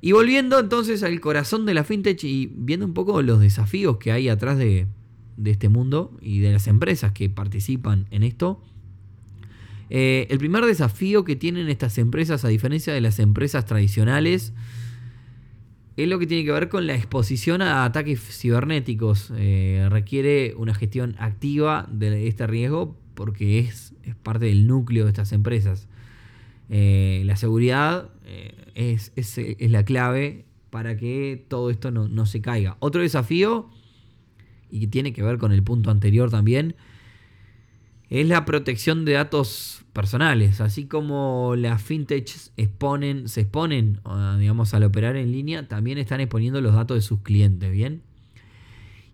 Y 0.00 0.12
volviendo 0.12 0.58
entonces 0.58 1.02
al 1.02 1.18
corazón 1.20 1.64
de 1.64 1.74
la 1.74 1.82
fintech 1.82 2.22
y 2.24 2.52
viendo 2.54 2.84
un 2.84 2.92
poco 2.92 3.22
los 3.22 3.40
desafíos 3.40 3.96
que 3.96 4.12
hay 4.12 4.28
atrás 4.28 4.58
de, 4.58 4.86
este 5.44 5.68
mundo 5.68 6.16
y 6.20 6.40
de 6.40 6.52
las 6.52 6.68
empresas 6.68 7.12
que 7.12 7.30
participan 7.30 8.06
en 8.10 8.22
esto. 8.22 8.60
Eh, 9.90 10.26
el 10.30 10.38
primer 10.38 10.64
desafío 10.64 11.24
que 11.24 11.36
tienen 11.36 11.68
estas 11.68 11.98
empresas, 11.98 12.44
a 12.44 12.48
diferencia 12.48 12.92
de 12.92 13.00
las 13.00 13.18
empresas 13.18 13.64
tradicionales, 13.64 14.52
es 15.96 16.08
lo 16.08 16.18
que 16.18 16.26
tiene 16.26 16.44
que 16.44 16.52
ver 16.52 16.68
con 16.68 16.86
la 16.86 16.94
exposición 16.94 17.62
a 17.62 17.84
ataques 17.84 18.20
cibernéticos. 18.20 19.32
Eh, 19.36 19.86
requiere 19.90 20.54
una 20.56 20.74
gestión 20.74 21.14
activa 21.18 21.88
de 21.90 22.26
este 22.26 22.46
riesgo 22.46 22.96
porque 23.14 23.60
es, 23.60 23.94
parte 24.22 24.46
del 24.46 24.66
núcleo 24.66 25.04
de 25.04 25.10
estas 25.10 25.32
empresas. 25.32 25.88
Eh, 26.68 27.22
la 27.26 27.36
seguridad 27.36 28.10
es, 28.74 29.12
la 29.60 29.84
clave 29.84 30.46
para 30.70 30.96
que 30.96 31.44
todo 31.46 31.70
esto 31.70 31.92
no, 31.92 32.26
se 32.26 32.40
caiga. 32.40 32.76
Otro 32.80 33.02
desafío, 33.02 33.70
y 34.68 34.80
que 34.80 34.86
tiene 34.88 35.12
que 35.12 35.22
ver 35.22 35.38
con 35.38 35.52
el 35.52 35.62
punto 35.62 35.92
anterior 35.92 36.30
también, 36.30 36.74
es 38.20 38.28
la 38.28 38.44
protección 38.44 39.04
de 39.04 39.12
datos 39.12 39.84
personales. 39.92 40.60
Así 40.60 40.86
como 40.86 41.54
las 41.56 41.82
fintechs 41.82 42.52
exponen, 42.56 43.28
se 43.28 43.40
exponen, 43.40 44.00
digamos, 44.38 44.72
al 44.72 44.84
operar 44.84 45.16
en 45.16 45.32
línea, 45.32 45.66
también 45.66 45.98
están 45.98 46.20
exponiendo 46.20 46.60
los 46.60 46.74
datos 46.74 46.96
de 46.96 47.02
sus 47.02 47.20
clientes, 47.22 47.72
¿bien? 47.72 48.02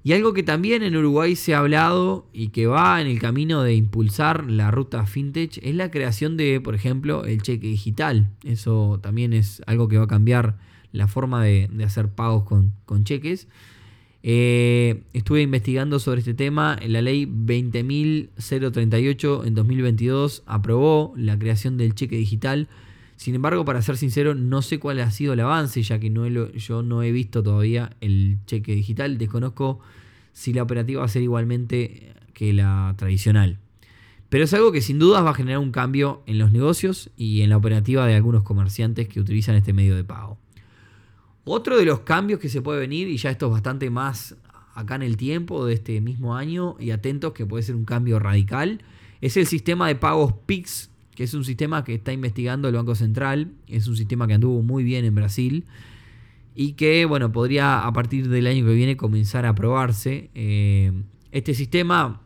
Y 0.03 0.13
algo 0.13 0.35
que 0.35 0.43
también 0.43 0.83
en 0.83 0.97
Uruguay 0.97 1.35
se 1.35 1.55
ha 1.55 1.61
hablado 1.61 2.27
y 2.35 2.49
que 2.49 2.67
va 2.67 3.01
en 3.01 3.07
el 3.07 3.19
camino 3.19 3.63
de 3.63 3.75
impulsar 3.75 4.51
la 4.51 4.71
ruta 4.71 5.07
fintech 5.07 5.59
es 5.63 5.75
la 5.75 5.91
creación 5.91 6.37
de, 6.37 6.61
por 6.61 6.75
ejemplo, 6.75 7.25
el 7.25 7.41
cheque 7.41 7.69
digital. 7.69 8.31
Eso 8.45 8.99
también 9.03 9.33
es 9.33 9.63
algo 9.67 9.89
que 9.89 9.97
va 9.97 10.05
a 10.05 10.09
cambiar 10.09 10.59
la 10.93 11.07
forma 11.07 11.43
de, 11.43 11.71
hacer 11.85 12.09
pagos 12.09 12.45
con, 12.45 13.05
cheques. 13.05 13.49
Eh, 14.23 15.03
estuve 15.13 15.43
investigando 15.43 15.99
sobre 15.99 16.21
este 16.21 16.35
tema. 16.35 16.79
La 16.87 17.03
ley 17.03 17.27
20.038 17.27 19.47
en 19.47 19.55
2022 19.55 20.45
aprobó 20.47 21.13
la 21.17 21.39
creación 21.39 21.77
del 21.77 21.95
cheque 21.95 22.17
digital 22.17 22.69
sin 23.21 23.35
embargo, 23.35 23.67
para 23.67 23.83
ser 23.83 23.99
sincero, 23.99 24.35
no 24.35 24.63
sé 24.63 24.79
cuál 24.79 24.99
ha 25.01 25.11
sido 25.11 25.35
el 25.35 25.41
avance, 25.41 25.83
ya 25.83 25.99
que 25.99 26.09
no 26.09 26.27
yo 26.27 26.83
no 26.83 27.03
he 27.03 27.13
visto 27.13 27.43
todavía 27.43 27.95
el 28.01 28.39
cheque 28.47 28.75
digital. 28.75 29.19
Desconozco 29.19 29.79
si 30.33 30.55
la 30.55 30.63
operativa 30.63 31.01
va 31.01 31.05
a 31.05 31.11
ser 31.11 31.21
igualmente 31.21 32.15
que 32.33 32.55
la 32.55 32.95
tradicional. 32.97 33.59
Pero 34.31 34.45
es 34.45 34.55
algo 34.55 34.73
que 34.73 34.81
sin 34.81 34.99
dudas 34.99 35.23
va 35.23 35.33
a 35.33 35.35
generar 35.35 35.59
un 35.59 35.71
cambio 35.71 36.23
en 36.25 36.39
los 36.39 36.51
negocios 36.51 37.11
y 37.15 37.43
en 37.43 37.51
la 37.51 37.59
operativa 37.59 38.07
de 38.07 38.15
algunos 38.15 38.43
comerciantes 38.43 39.07
que 39.07 39.21
utilizan 39.21 39.55
este 39.55 39.75
medio 39.75 39.97
de 39.97 40.05
pago. 40.05 40.39
Otro 41.45 41.79
de 41.79 41.85
los 41.85 42.01
cambios 42.01 42.41
que 42.41 42.49
se 42.49 42.63
puede 42.63 42.81
venir, 42.81 43.09
y 43.09 43.17
ya 43.17 43.31
esto 43.31 43.47
es 43.47 43.53
bastante 43.53 43.91
más 43.91 44.37
acá 44.75 44.95
en 44.95 45.03
el 45.03 45.17
tiempo 45.17 45.67
de 45.67 45.75
este 45.75 46.01
mismo 46.01 46.37
año, 46.37 46.77
y 46.79 46.91
atentos 46.91 47.33
que 47.33 47.47
puede 47.47 47.63
ser 47.63 47.77
un 47.77 47.85
cambio 47.85 48.19
radical, 48.19 48.83
es 49.21 49.37
el 49.37 49.47
sistema 49.47 49.89
de 49.89 49.97
pagos 49.97 50.33
PIX 50.47 50.91
que 51.21 51.25
es 51.25 51.35
un 51.35 51.45
sistema 51.45 51.85
que 51.85 51.97
está 51.97 52.15
investigando 52.15 52.69
el 52.69 52.77
Banco 52.77 52.95
Central, 52.95 53.53
es 53.67 53.87
un 53.89 53.95
sistema 53.95 54.27
que 54.27 54.33
anduvo 54.33 54.63
muy 54.63 54.85
bien 54.85 55.05
en 55.05 55.15
Brasil 55.15 55.67
y 56.55 56.73
que, 56.73 57.05
bueno, 57.05 57.31
podría 57.31 57.87
a 57.87 57.93
partir 57.93 58.31
del 58.31 58.47
año 58.47 58.65
que 58.65 58.73
viene 58.73 58.97
comenzar 58.97 59.45
a 59.45 59.55
probarse. 59.55 60.31
Eh, 60.35 60.93
este 61.31 61.53
sistema, 61.53 62.23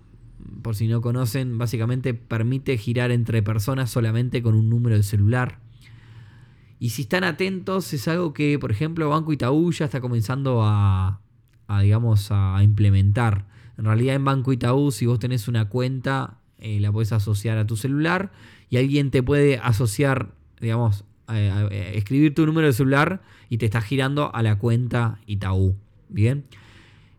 por 0.63 0.77
si 0.77 0.87
no 0.87 1.01
conocen, 1.01 1.59
básicamente 1.59 2.15
permite 2.15 2.79
girar 2.79 3.11
entre 3.11 3.43
personas 3.43 3.91
solamente 3.91 4.45
con 4.45 4.55
un 4.55 4.71
número 4.71 4.95
de 4.95 5.03
celular. 5.03 5.59
Y 6.85 6.91
si 6.91 7.01
están 7.01 7.25
atentos, 7.25 7.91
es 7.95 8.09
algo 8.09 8.35
que, 8.35 8.59
por 8.59 8.71
ejemplo, 8.71 9.09
Banco 9.09 9.33
Itaú 9.33 9.73
ya 9.73 9.87
está 9.87 10.03
comenzando 10.03 10.61
a, 10.63 11.19
digamos, 11.81 12.29
a 12.31 12.63
implementar. 12.63 13.47
En 13.79 13.87
realidad 13.87 14.17
en 14.17 14.27
Banco 14.27 14.53
Itaú, 14.53 14.91
si 14.91 15.07
vos 15.07 15.19
tenés 15.19 15.49
una 15.49 15.71
cuenta, 15.71 16.41
eh, 16.59 16.81
la 16.81 16.93
puedes 16.93 17.11
asociar 17.13 17.57
a 17.57 17.67
tu 17.67 17.79
celular 17.79 18.33
y 18.69 18.77
alguien 18.77 19.11
te 19.11 19.23
puede 19.23 19.57
asociar, 19.57 20.35
digamos, 20.61 21.07
escribir 21.71 22.35
tu 22.35 22.45
número 22.45 22.67
de 22.67 22.75
celular 22.75 23.23
y 23.49 23.57
te 23.57 23.65
está 23.65 23.81
girando 23.81 24.35
a 24.35 24.43
la 24.43 24.59
cuenta 24.59 25.21
Itaú. 25.25 25.77
Bien. 26.11 26.45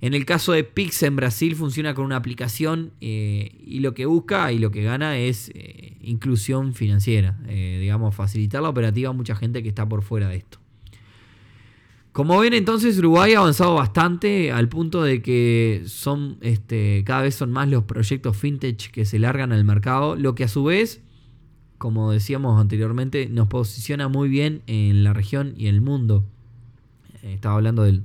En 0.01 0.13
el 0.13 0.25
caso 0.25 0.51
de 0.51 0.63
Pix 0.63 1.03
en 1.03 1.15
Brasil 1.15 1.55
funciona 1.55 1.93
con 1.93 2.05
una 2.05 2.17
aplicación 2.17 2.91
eh, 3.01 3.57
y 3.65 3.79
lo 3.79 3.93
que 3.93 4.05
busca 4.05 4.51
y 4.51 4.59
lo 4.59 4.69
que 4.69 4.83
gana 4.83 5.17
es 5.17 5.51
eh, 5.55 5.97
inclusión 6.01 6.73
financiera, 6.73 7.37
digamos, 7.47 8.13
facilitar 8.13 8.61
la 8.61 8.69
operativa 8.69 9.09
a 9.09 9.13
mucha 9.13 9.35
gente 9.35 9.63
que 9.63 9.69
está 9.69 9.87
por 9.87 10.03
fuera 10.03 10.29
de 10.29 10.37
esto. 10.37 10.59
Como 12.15 12.39
ven, 12.39 12.53
entonces 12.53 12.97
Uruguay 12.99 13.33
ha 13.33 13.39
avanzado 13.39 13.75
bastante 13.75 14.49
al 14.53 14.69
punto 14.69 15.03
de 15.03 15.21
que 15.21 15.83
son 15.85 16.37
este, 16.39 17.03
cada 17.05 17.23
vez 17.23 17.35
son 17.35 17.51
más 17.51 17.67
los 17.67 17.83
proyectos 17.83 18.37
fintech 18.37 18.89
que 18.89 19.03
se 19.03 19.19
largan 19.19 19.51
al 19.51 19.65
mercado, 19.65 20.15
lo 20.15 20.33
que 20.33 20.45
a 20.45 20.47
su 20.47 20.63
vez, 20.63 21.03
como 21.77 22.13
decíamos 22.13 22.61
anteriormente, 22.61 23.27
nos 23.27 23.49
posiciona 23.49 24.07
muy 24.07 24.29
bien 24.29 24.61
en 24.65 25.03
la 25.03 25.11
región 25.11 25.55
y 25.57 25.67
el 25.67 25.81
mundo. 25.81 26.23
Eh, 27.21 27.33
estaba 27.33 27.55
hablando 27.55 27.83
del, 27.83 28.03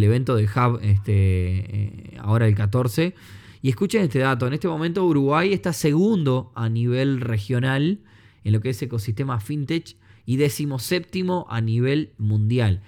evento 0.00 0.36
de 0.36 0.44
Hub 0.44 0.80
este, 0.82 1.12
eh, 1.12 2.16
ahora 2.20 2.46
el 2.46 2.54
14. 2.54 3.14
Y 3.60 3.68
escuchen 3.68 4.02
este 4.02 4.20
dato, 4.20 4.46
en 4.46 4.54
este 4.54 4.68
momento 4.68 5.04
Uruguay 5.04 5.52
está 5.52 5.72
segundo 5.72 6.50
a 6.54 6.68
nivel 6.68 7.20
regional 7.20 8.00
en 8.44 8.52
lo 8.52 8.60
que 8.60 8.70
es 8.70 8.82
ecosistema 8.82 9.40
fintech 9.40 9.96
y 10.26 10.36
decimoséptimo 10.36 11.46
a 11.48 11.60
nivel 11.60 12.12
mundial. 12.18 12.80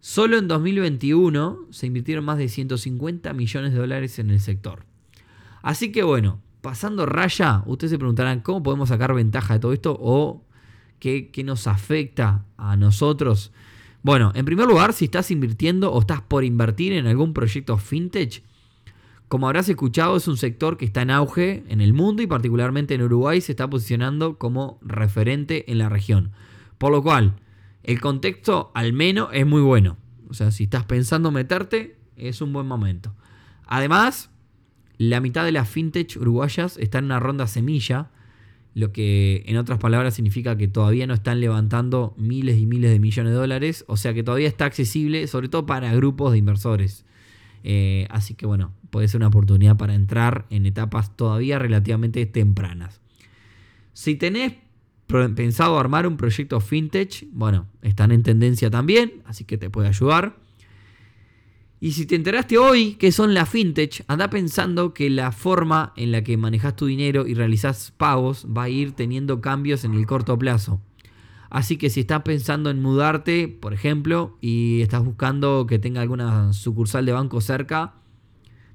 Solo 0.00 0.38
en 0.38 0.48
2021 0.48 1.68
se 1.70 1.86
invirtieron 1.86 2.24
más 2.24 2.38
de 2.38 2.48
150 2.48 3.32
millones 3.34 3.72
de 3.72 3.78
dólares 3.78 4.18
en 4.18 4.30
el 4.30 4.40
sector. 4.40 4.84
Así 5.62 5.92
que 5.92 6.02
bueno, 6.02 6.40
pasando 6.60 7.06
raya, 7.06 7.62
ustedes 7.66 7.92
se 7.92 7.98
preguntarán 7.98 8.40
cómo 8.40 8.62
podemos 8.62 8.88
sacar 8.88 9.14
ventaja 9.14 9.54
de 9.54 9.60
todo 9.60 9.72
esto 9.72 9.96
o 10.00 10.44
qué, 10.98 11.30
nos 11.44 11.66
afecta 11.66 12.44
a 12.56 12.76
nosotros. 12.76 13.52
Bueno, 14.02 14.32
en 14.34 14.44
primer 14.44 14.66
lugar, 14.66 14.92
si 14.92 15.04
estás 15.04 15.30
invirtiendo 15.30 15.92
o 15.92 16.00
estás 16.00 16.22
por 16.22 16.44
invertir 16.44 16.92
en 16.92 17.06
algún 17.06 17.32
proyecto 17.32 17.78
fintech, 17.78 18.42
como 19.28 19.46
habrás 19.46 19.68
escuchado, 19.68 20.16
es 20.16 20.28
un 20.28 20.36
sector 20.36 20.76
que 20.76 20.84
está 20.84 21.02
en 21.02 21.10
auge 21.10 21.64
en 21.68 21.80
el 21.80 21.94
mundo 21.94 22.20
y 22.20 22.26
particularmente 22.26 22.94
en 22.94 23.02
Uruguay 23.02 23.40
se 23.40 23.52
está 23.52 23.70
posicionando 23.70 24.36
como 24.36 24.78
referente 24.82 25.70
en 25.70 25.78
la 25.78 25.88
región. 25.88 26.32
Por 26.78 26.92
lo 26.92 27.02
cual, 27.02 27.36
el 27.84 28.00
contexto 28.00 28.72
al 28.74 28.92
menos 28.92 29.30
es 29.32 29.46
muy 29.46 29.62
bueno. 29.62 29.96
O 30.28 30.34
sea, 30.34 30.50
si 30.50 30.64
estás 30.64 30.84
pensando 30.84 31.30
meterte, 31.30 31.96
es 32.16 32.42
un 32.42 32.52
buen 32.52 32.66
momento. 32.66 33.14
Además, 33.66 34.30
la 34.98 35.20
mitad 35.20 35.44
de 35.44 35.52
las 35.52 35.68
fintech 35.68 36.16
uruguayas 36.20 36.76
están 36.76 37.04
en 37.04 37.12
una 37.12 37.20
ronda 37.20 37.46
semilla, 37.46 38.10
lo 38.74 38.92
que 38.92 39.44
en 39.46 39.56
otras 39.56 39.78
palabras 39.78 40.14
significa 40.14 40.56
que 40.56 40.68
todavía 40.68 41.06
no 41.06 41.14
están 41.14 41.40
levantando 41.40 42.14
miles 42.16 42.58
y 42.58 42.66
miles 42.66 42.90
de 42.90 42.98
millones 42.98 43.32
de 43.32 43.38
dólares, 43.38 43.84
o 43.86 43.96
sea 43.96 44.14
que 44.14 44.22
todavía 44.22 44.48
está 44.48 44.64
accesible, 44.64 45.26
sobre 45.26 45.48
todo 45.48 45.66
para 45.66 45.94
grupos 45.94 46.32
de 46.32 46.38
inversores. 46.38 47.04
Eh, 47.64 48.06
así 48.10 48.34
que 48.34 48.46
bueno, 48.46 48.72
puede 48.90 49.08
ser 49.08 49.18
una 49.18 49.28
oportunidad 49.28 49.76
para 49.76 49.94
entrar 49.94 50.46
en 50.50 50.66
etapas 50.66 51.16
todavía 51.16 51.58
relativamente 51.58 52.24
tempranas. 52.26 53.00
Si 53.92 54.16
tenés 54.16 54.54
pensado 55.06 55.78
armar 55.78 56.06
un 56.06 56.16
proyecto 56.16 56.58
fintech, 56.60 57.26
bueno, 57.32 57.66
están 57.82 58.12
en 58.12 58.22
tendencia 58.22 58.70
también, 58.70 59.22
así 59.26 59.44
que 59.44 59.58
te 59.58 59.68
puede 59.68 59.88
ayudar. 59.88 60.36
Y 61.82 61.94
si 61.94 62.06
te 62.06 62.14
enteraste 62.14 62.58
hoy 62.58 62.94
que 62.94 63.10
son 63.10 63.34
las 63.34 63.48
fintech, 63.48 64.04
anda 64.06 64.30
pensando 64.30 64.94
que 64.94 65.10
la 65.10 65.32
forma 65.32 65.92
en 65.96 66.12
la 66.12 66.22
que 66.22 66.36
manejas 66.36 66.76
tu 66.76 66.86
dinero 66.86 67.26
y 67.26 67.34
realizas 67.34 67.92
pagos 67.96 68.46
va 68.46 68.62
a 68.62 68.68
ir 68.68 68.92
teniendo 68.92 69.40
cambios 69.40 69.84
en 69.84 69.94
el 69.94 70.06
corto 70.06 70.38
plazo. 70.38 70.80
Así 71.50 71.78
que 71.78 71.90
si 71.90 71.98
estás 71.98 72.22
pensando 72.22 72.70
en 72.70 72.80
mudarte, 72.80 73.48
por 73.48 73.74
ejemplo, 73.74 74.38
y 74.40 74.80
estás 74.80 75.04
buscando 75.04 75.66
que 75.66 75.80
tenga 75.80 76.02
alguna 76.02 76.52
sucursal 76.52 77.04
de 77.04 77.10
banco 77.10 77.40
cerca, 77.40 77.94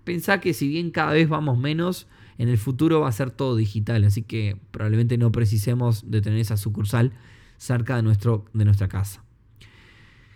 pensá 0.04 0.42
que 0.42 0.54
si 0.54 0.68
bien 0.68 0.92
cada 0.92 1.14
vez 1.14 1.30
vamos 1.30 1.58
menos, 1.58 2.08
en 2.38 2.50
el 2.50 2.58
futuro 2.58 3.00
va 3.00 3.08
a 3.08 3.14
ser 3.14 3.32
todo 3.32 3.56
digital, 3.56 4.04
así 4.04 4.24
que 4.24 4.58
probablemente 4.72 5.18
no 5.18 5.32
precisemos 5.32 6.12
de 6.12 6.20
tener 6.20 6.40
esa 6.40 6.58
sucursal 6.58 7.14
cerca 7.56 7.96
de, 7.96 8.04
nuestro, 8.04 8.44
de 8.54 8.66
nuestra 8.66 8.90
casa. 8.90 9.24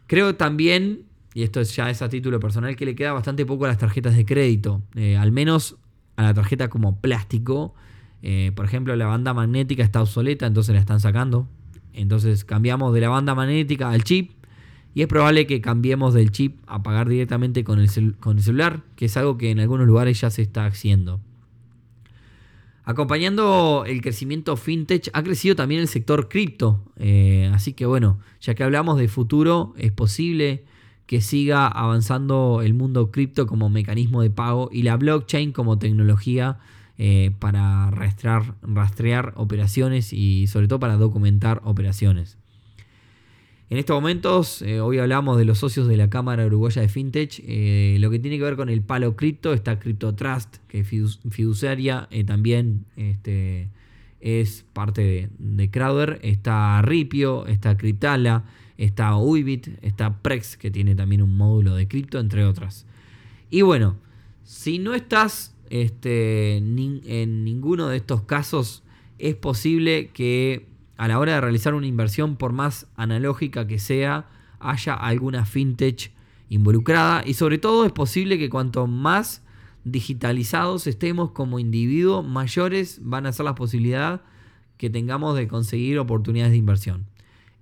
Creo 0.08 0.36
también, 0.36 1.11
y 1.34 1.44
esto 1.44 1.62
ya 1.62 1.90
es 1.90 2.02
a 2.02 2.10
título 2.10 2.40
personal, 2.40 2.76
que 2.76 2.86
le 2.86 2.96
queda 2.96 3.14
bastante 3.14 3.46
poco 3.46 3.66
a 3.66 3.70
las 3.70 3.78
tarjetas 3.78 4.16
de 4.16 4.26
crédito, 4.26 4.82
eh, 4.96 5.18
al 5.18 5.32
menos 5.32 5.78
a 6.18 6.24
la 6.24 6.34
tarjeta 6.34 6.70
como 6.70 7.00
plástico. 7.00 7.74
Eh, 8.22 8.52
por 8.56 8.66
ejemplo, 8.66 8.96
la 8.96 9.06
banda 9.06 9.34
magnética 9.34 9.84
está 9.84 10.02
obsoleta, 10.02 10.46
entonces 10.46 10.74
la 10.74 10.82
están 10.82 11.00
sacando. 11.00 11.48
Entonces 11.94 12.46
cambiamos 12.46 12.94
de 12.94 13.02
la 13.02 13.10
banda 13.10 13.36
magnética 13.36 13.90
al 13.90 14.04
chip 14.04 14.32
y 14.94 15.02
es 15.02 15.08
probable 15.08 15.48
que 15.48 15.62
cambiemos 15.62 16.14
del 16.14 16.32
chip 16.32 16.58
a 16.68 16.84
pagar 16.84 17.08
directamente 17.08 17.64
con 17.64 17.80
el, 17.80 18.16
con 18.18 18.38
el 18.38 18.44
celular, 18.44 18.82
que 18.96 19.06
es 19.06 19.18
algo 19.18 19.38
que 19.38 19.52
en 19.52 19.60
algunos 19.60 19.88
lugares 19.88 20.20
ya 20.20 20.30
se 20.30 20.42
está 20.42 20.66
haciendo. 20.66 21.22
Acompañando 22.84 23.86
el 23.88 24.02
crecimiento 24.02 24.58
fintech, 24.58 25.10
ha 25.14 25.24
crecido 25.24 25.56
también 25.56 25.82
el 25.82 25.88
sector 25.88 26.28
cripto. 26.28 26.84
Eh, 26.98 27.50
así 27.54 27.74
que 27.74 27.86
bueno, 27.86 28.20
ya 28.42 28.54
que 28.54 28.64
hablamos 28.64 28.98
de 28.98 29.08
futuro, 29.08 29.74
es 29.78 29.92
posible 29.92 30.66
que 31.12 31.20
siga 31.20 31.68
avanzando 31.68 32.62
el 32.64 32.74
mundo 32.74 33.12
cripto 33.12 33.46
como 33.46 33.68
mecanismo 33.68 34.22
de 34.22 34.30
pago 34.30 34.70
y 34.72 34.84
la 34.84 34.96
blockchain 34.96 35.52
como 35.52 35.78
tecnología 35.78 36.60
eh, 36.98 37.32
para 37.38 37.92
rastrear, 37.92 39.34
operaciones 39.36 40.14
y 40.14 40.48
sobre 40.48 40.70
todo 40.70 40.80
para 40.80 40.96
documentar 40.96 41.60
operaciones. 41.66 42.38
En 43.70 43.78
estos 43.78 43.94
momentos, 43.94 44.62
eh, 44.62 44.80
hoy 44.80 45.00
hablamos 45.00 45.38
de 45.38 45.44
los 45.44 45.58
socios 45.58 45.90
de 45.90 45.98
la 45.98 46.10
Cámara 46.10 46.46
Uruguaya 46.46 46.82
de 46.82 46.88
FinTech. 46.88 47.44
Eh, 47.46 47.98
lo 48.00 48.10
que 48.10 48.18
tiene 48.20 48.38
que 48.38 48.46
ver 48.46 48.56
con 48.56 48.70
el 48.70 48.82
palo 48.82 49.18
cripto, 49.18 49.52
está 49.52 49.80
Crypto 49.80 50.16
Trust, 50.16 50.60
que 50.70 50.80
es 50.80 51.20
fiduciaria, 51.30 52.08
también 52.26 52.86
este, 52.96 53.68
es 54.22 54.64
parte 54.72 55.02
de, 55.02 55.30
de, 55.40 55.70
Crowder. 55.70 56.22
Está 56.24 56.82
Ripio, 56.84 57.48
está 57.48 57.76
Cryptala, 57.76 58.46
está 58.86 59.16
Uibit, 59.16 59.68
está 59.84 60.22
Prex, 60.22 60.58
que 60.58 60.72
tiene 60.72 60.96
también 60.96 61.22
un 61.22 61.38
módulo 61.38 61.76
de 61.76 61.88
cripto, 61.88 62.20
entre 62.20 62.46
otras. 62.46 62.88
Y 63.52 63.62
bueno, 63.62 63.98
si 64.44 64.80
no 64.80 64.96
estás 64.96 65.56
este, 65.70 66.58
en 66.58 67.44
ninguno 67.44 67.88
de 67.90 67.98
estos 67.98 68.24
casos, 68.24 68.84
es 69.20 69.36
posible 69.36 70.10
que 70.14 70.68
a 70.98 71.08
la 71.08 71.20
hora 71.20 71.36
de 71.36 71.42
realizar 71.42 71.76
una 71.76 71.86
inversión, 71.86 72.38
por 72.38 72.54
más 72.54 72.88
analógica 72.96 73.68
que 73.68 73.78
sea, 73.78 74.28
haya 74.60 74.96
alguna 74.96 75.46
fintech 75.46 76.12
involucrada. 76.50 77.22
Y 77.24 77.36
sobre 77.36 77.60
todo 77.60 77.86
es 77.86 77.92
posible 77.92 78.40
que 78.40 78.50
cuanto 78.50 78.88
más 78.88 79.44
digitalizados 79.84 80.88
estemos 80.88 81.32
como 81.32 81.60
individuos, 81.60 82.26
mayores 82.26 83.00
van 83.04 83.28
a 83.28 83.32
ser 83.32 83.46
las 83.46 83.56
posibilidades 83.56 84.22
que 84.78 84.90
tengamos 84.90 85.36
de 85.36 85.48
conseguir 85.48 86.00
oportunidades 86.00 86.52
de 86.52 86.58
inversión. 86.58 87.06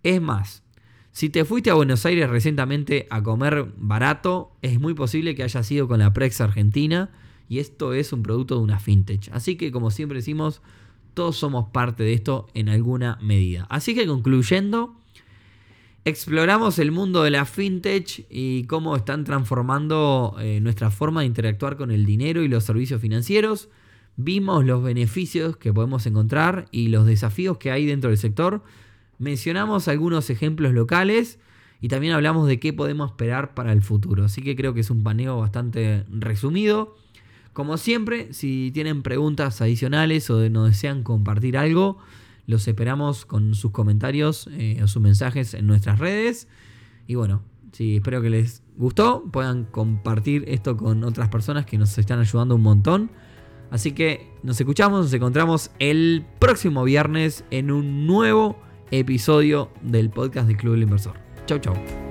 Es 0.04 0.22
más, 0.22 0.64
si 1.12 1.30
te 1.30 1.44
fuiste 1.46 1.70
a 1.70 1.74
Buenos 1.74 2.06
Aires 2.06 2.30
recientemente 2.30 3.08
a 3.10 3.24
comer 3.24 3.72
barato, 3.78 4.52
es 4.62 4.80
muy 4.80 4.94
posible 4.94 5.36
que 5.36 5.44
haya 5.44 5.64
sido 5.64 5.88
con 5.88 6.00
la 6.00 6.14
Prex 6.14 6.42
Argentina 6.42 7.10
y 7.50 7.60
esto 7.60 7.94
es 7.94 8.14
un 8.14 8.24
producto 8.24 8.56
de 8.56 8.62
una 8.62 8.80
fintech. 8.80 9.30
Así 9.34 9.56
que 9.56 9.72
como 9.72 9.90
siempre 9.92 10.20
decimos, 10.20 10.62
todos 11.16 11.36
somos 11.36 11.70
parte 11.72 12.04
de 12.04 12.14
esto 12.14 12.48
en 12.54 12.70
alguna 12.70 13.18
medida. 13.22 13.66
Así 13.70 13.96
que 13.96 14.06
concluyendo, 14.06 14.96
exploramos 16.06 16.80
el 16.80 16.92
mundo 16.92 17.24
de 17.24 17.32
la 17.32 17.46
fintech 17.46 18.26
y 18.30 18.64
cómo 18.66 18.96
están 18.96 19.24
transformando 19.24 20.36
eh, 20.40 20.60
nuestra 20.62 20.92
forma 20.92 21.22
de 21.22 21.28
interactuar 21.28 21.76
con 21.76 21.92
el 21.92 22.06
dinero 22.06 22.44
y 22.44 22.48
los 22.48 22.64
servicios 22.64 23.02
financieros. 23.02 23.70
Vimos 24.16 24.64
los 24.66 24.84
beneficios 24.84 25.58
que 25.58 25.74
podemos 25.74 26.06
encontrar 26.06 26.68
y 26.72 26.90
los 26.90 27.06
desafíos 27.06 27.58
que 27.58 27.72
hay 27.72 27.86
dentro 27.86 28.10
del 28.12 28.20
sector. 28.20 28.64
Mencionamos 29.20 29.90
algunos 29.90 30.30
ejemplos 30.30 30.74
locales 30.74 31.40
y 31.82 31.90
también 31.90 32.14
hablamos 32.14 32.48
de 32.48 32.60
qué 32.60 32.74
podemos 32.74 33.12
esperar 33.12 33.54
para 33.54 33.74
el 33.74 33.82
futuro. 33.82 34.26
Así 34.26 34.42
que 34.42 34.56
creo 34.56 34.74
que 34.74 34.80
es 34.80 34.90
un 34.90 35.04
paneo 35.04 35.38
bastante 35.38 36.06
resumido. 36.10 36.96
Como 37.52 37.78
siempre, 37.78 38.34
si 38.34 38.72
tienen 38.74 39.02
preguntas 39.04 39.62
adicionales 39.62 40.30
o 40.30 40.50
nos 40.50 40.70
desean 40.70 41.04
compartir 41.04 41.58
algo, 41.58 42.00
los 42.48 42.68
esperamos 42.68 43.26
con 43.26 43.56
sus 43.56 43.72
comentarios 43.72 44.50
eh, 44.54 44.80
o 44.82 44.88
sus 44.88 45.02
mensajes 45.02 45.54
en 45.54 45.68
nuestras 45.68 46.00
redes. 46.00 46.48
Y 47.06 47.16
bueno, 47.16 47.42
si 47.74 47.98
espero 47.98 48.22
que 48.22 48.30
les 48.30 48.64
gustó, 48.78 49.26
puedan 49.32 49.66
compartir 49.66 50.46
esto 50.48 50.78
con 50.78 51.04
otras 51.04 51.28
personas 51.28 51.66
que 51.66 51.78
nos 51.78 51.98
están 51.98 52.20
ayudando 52.20 52.56
un 52.56 52.62
montón. 52.62 53.12
Así 53.70 53.92
que 53.92 54.32
nos 54.44 54.60
escuchamos, 54.60 55.04
nos 55.04 55.14
encontramos 55.14 55.72
el 55.80 56.26
próximo 56.40 56.86
viernes 56.86 57.44
en 57.52 57.72
un 57.72 58.08
nuevo 58.08 58.69
episodio 58.92 59.72
del 59.82 60.10
podcast 60.10 60.48
del 60.48 60.58
Club 60.58 60.74
del 60.74 60.84
Inversor. 60.84 61.14
Chau, 61.46 61.60
chau. 61.60 62.09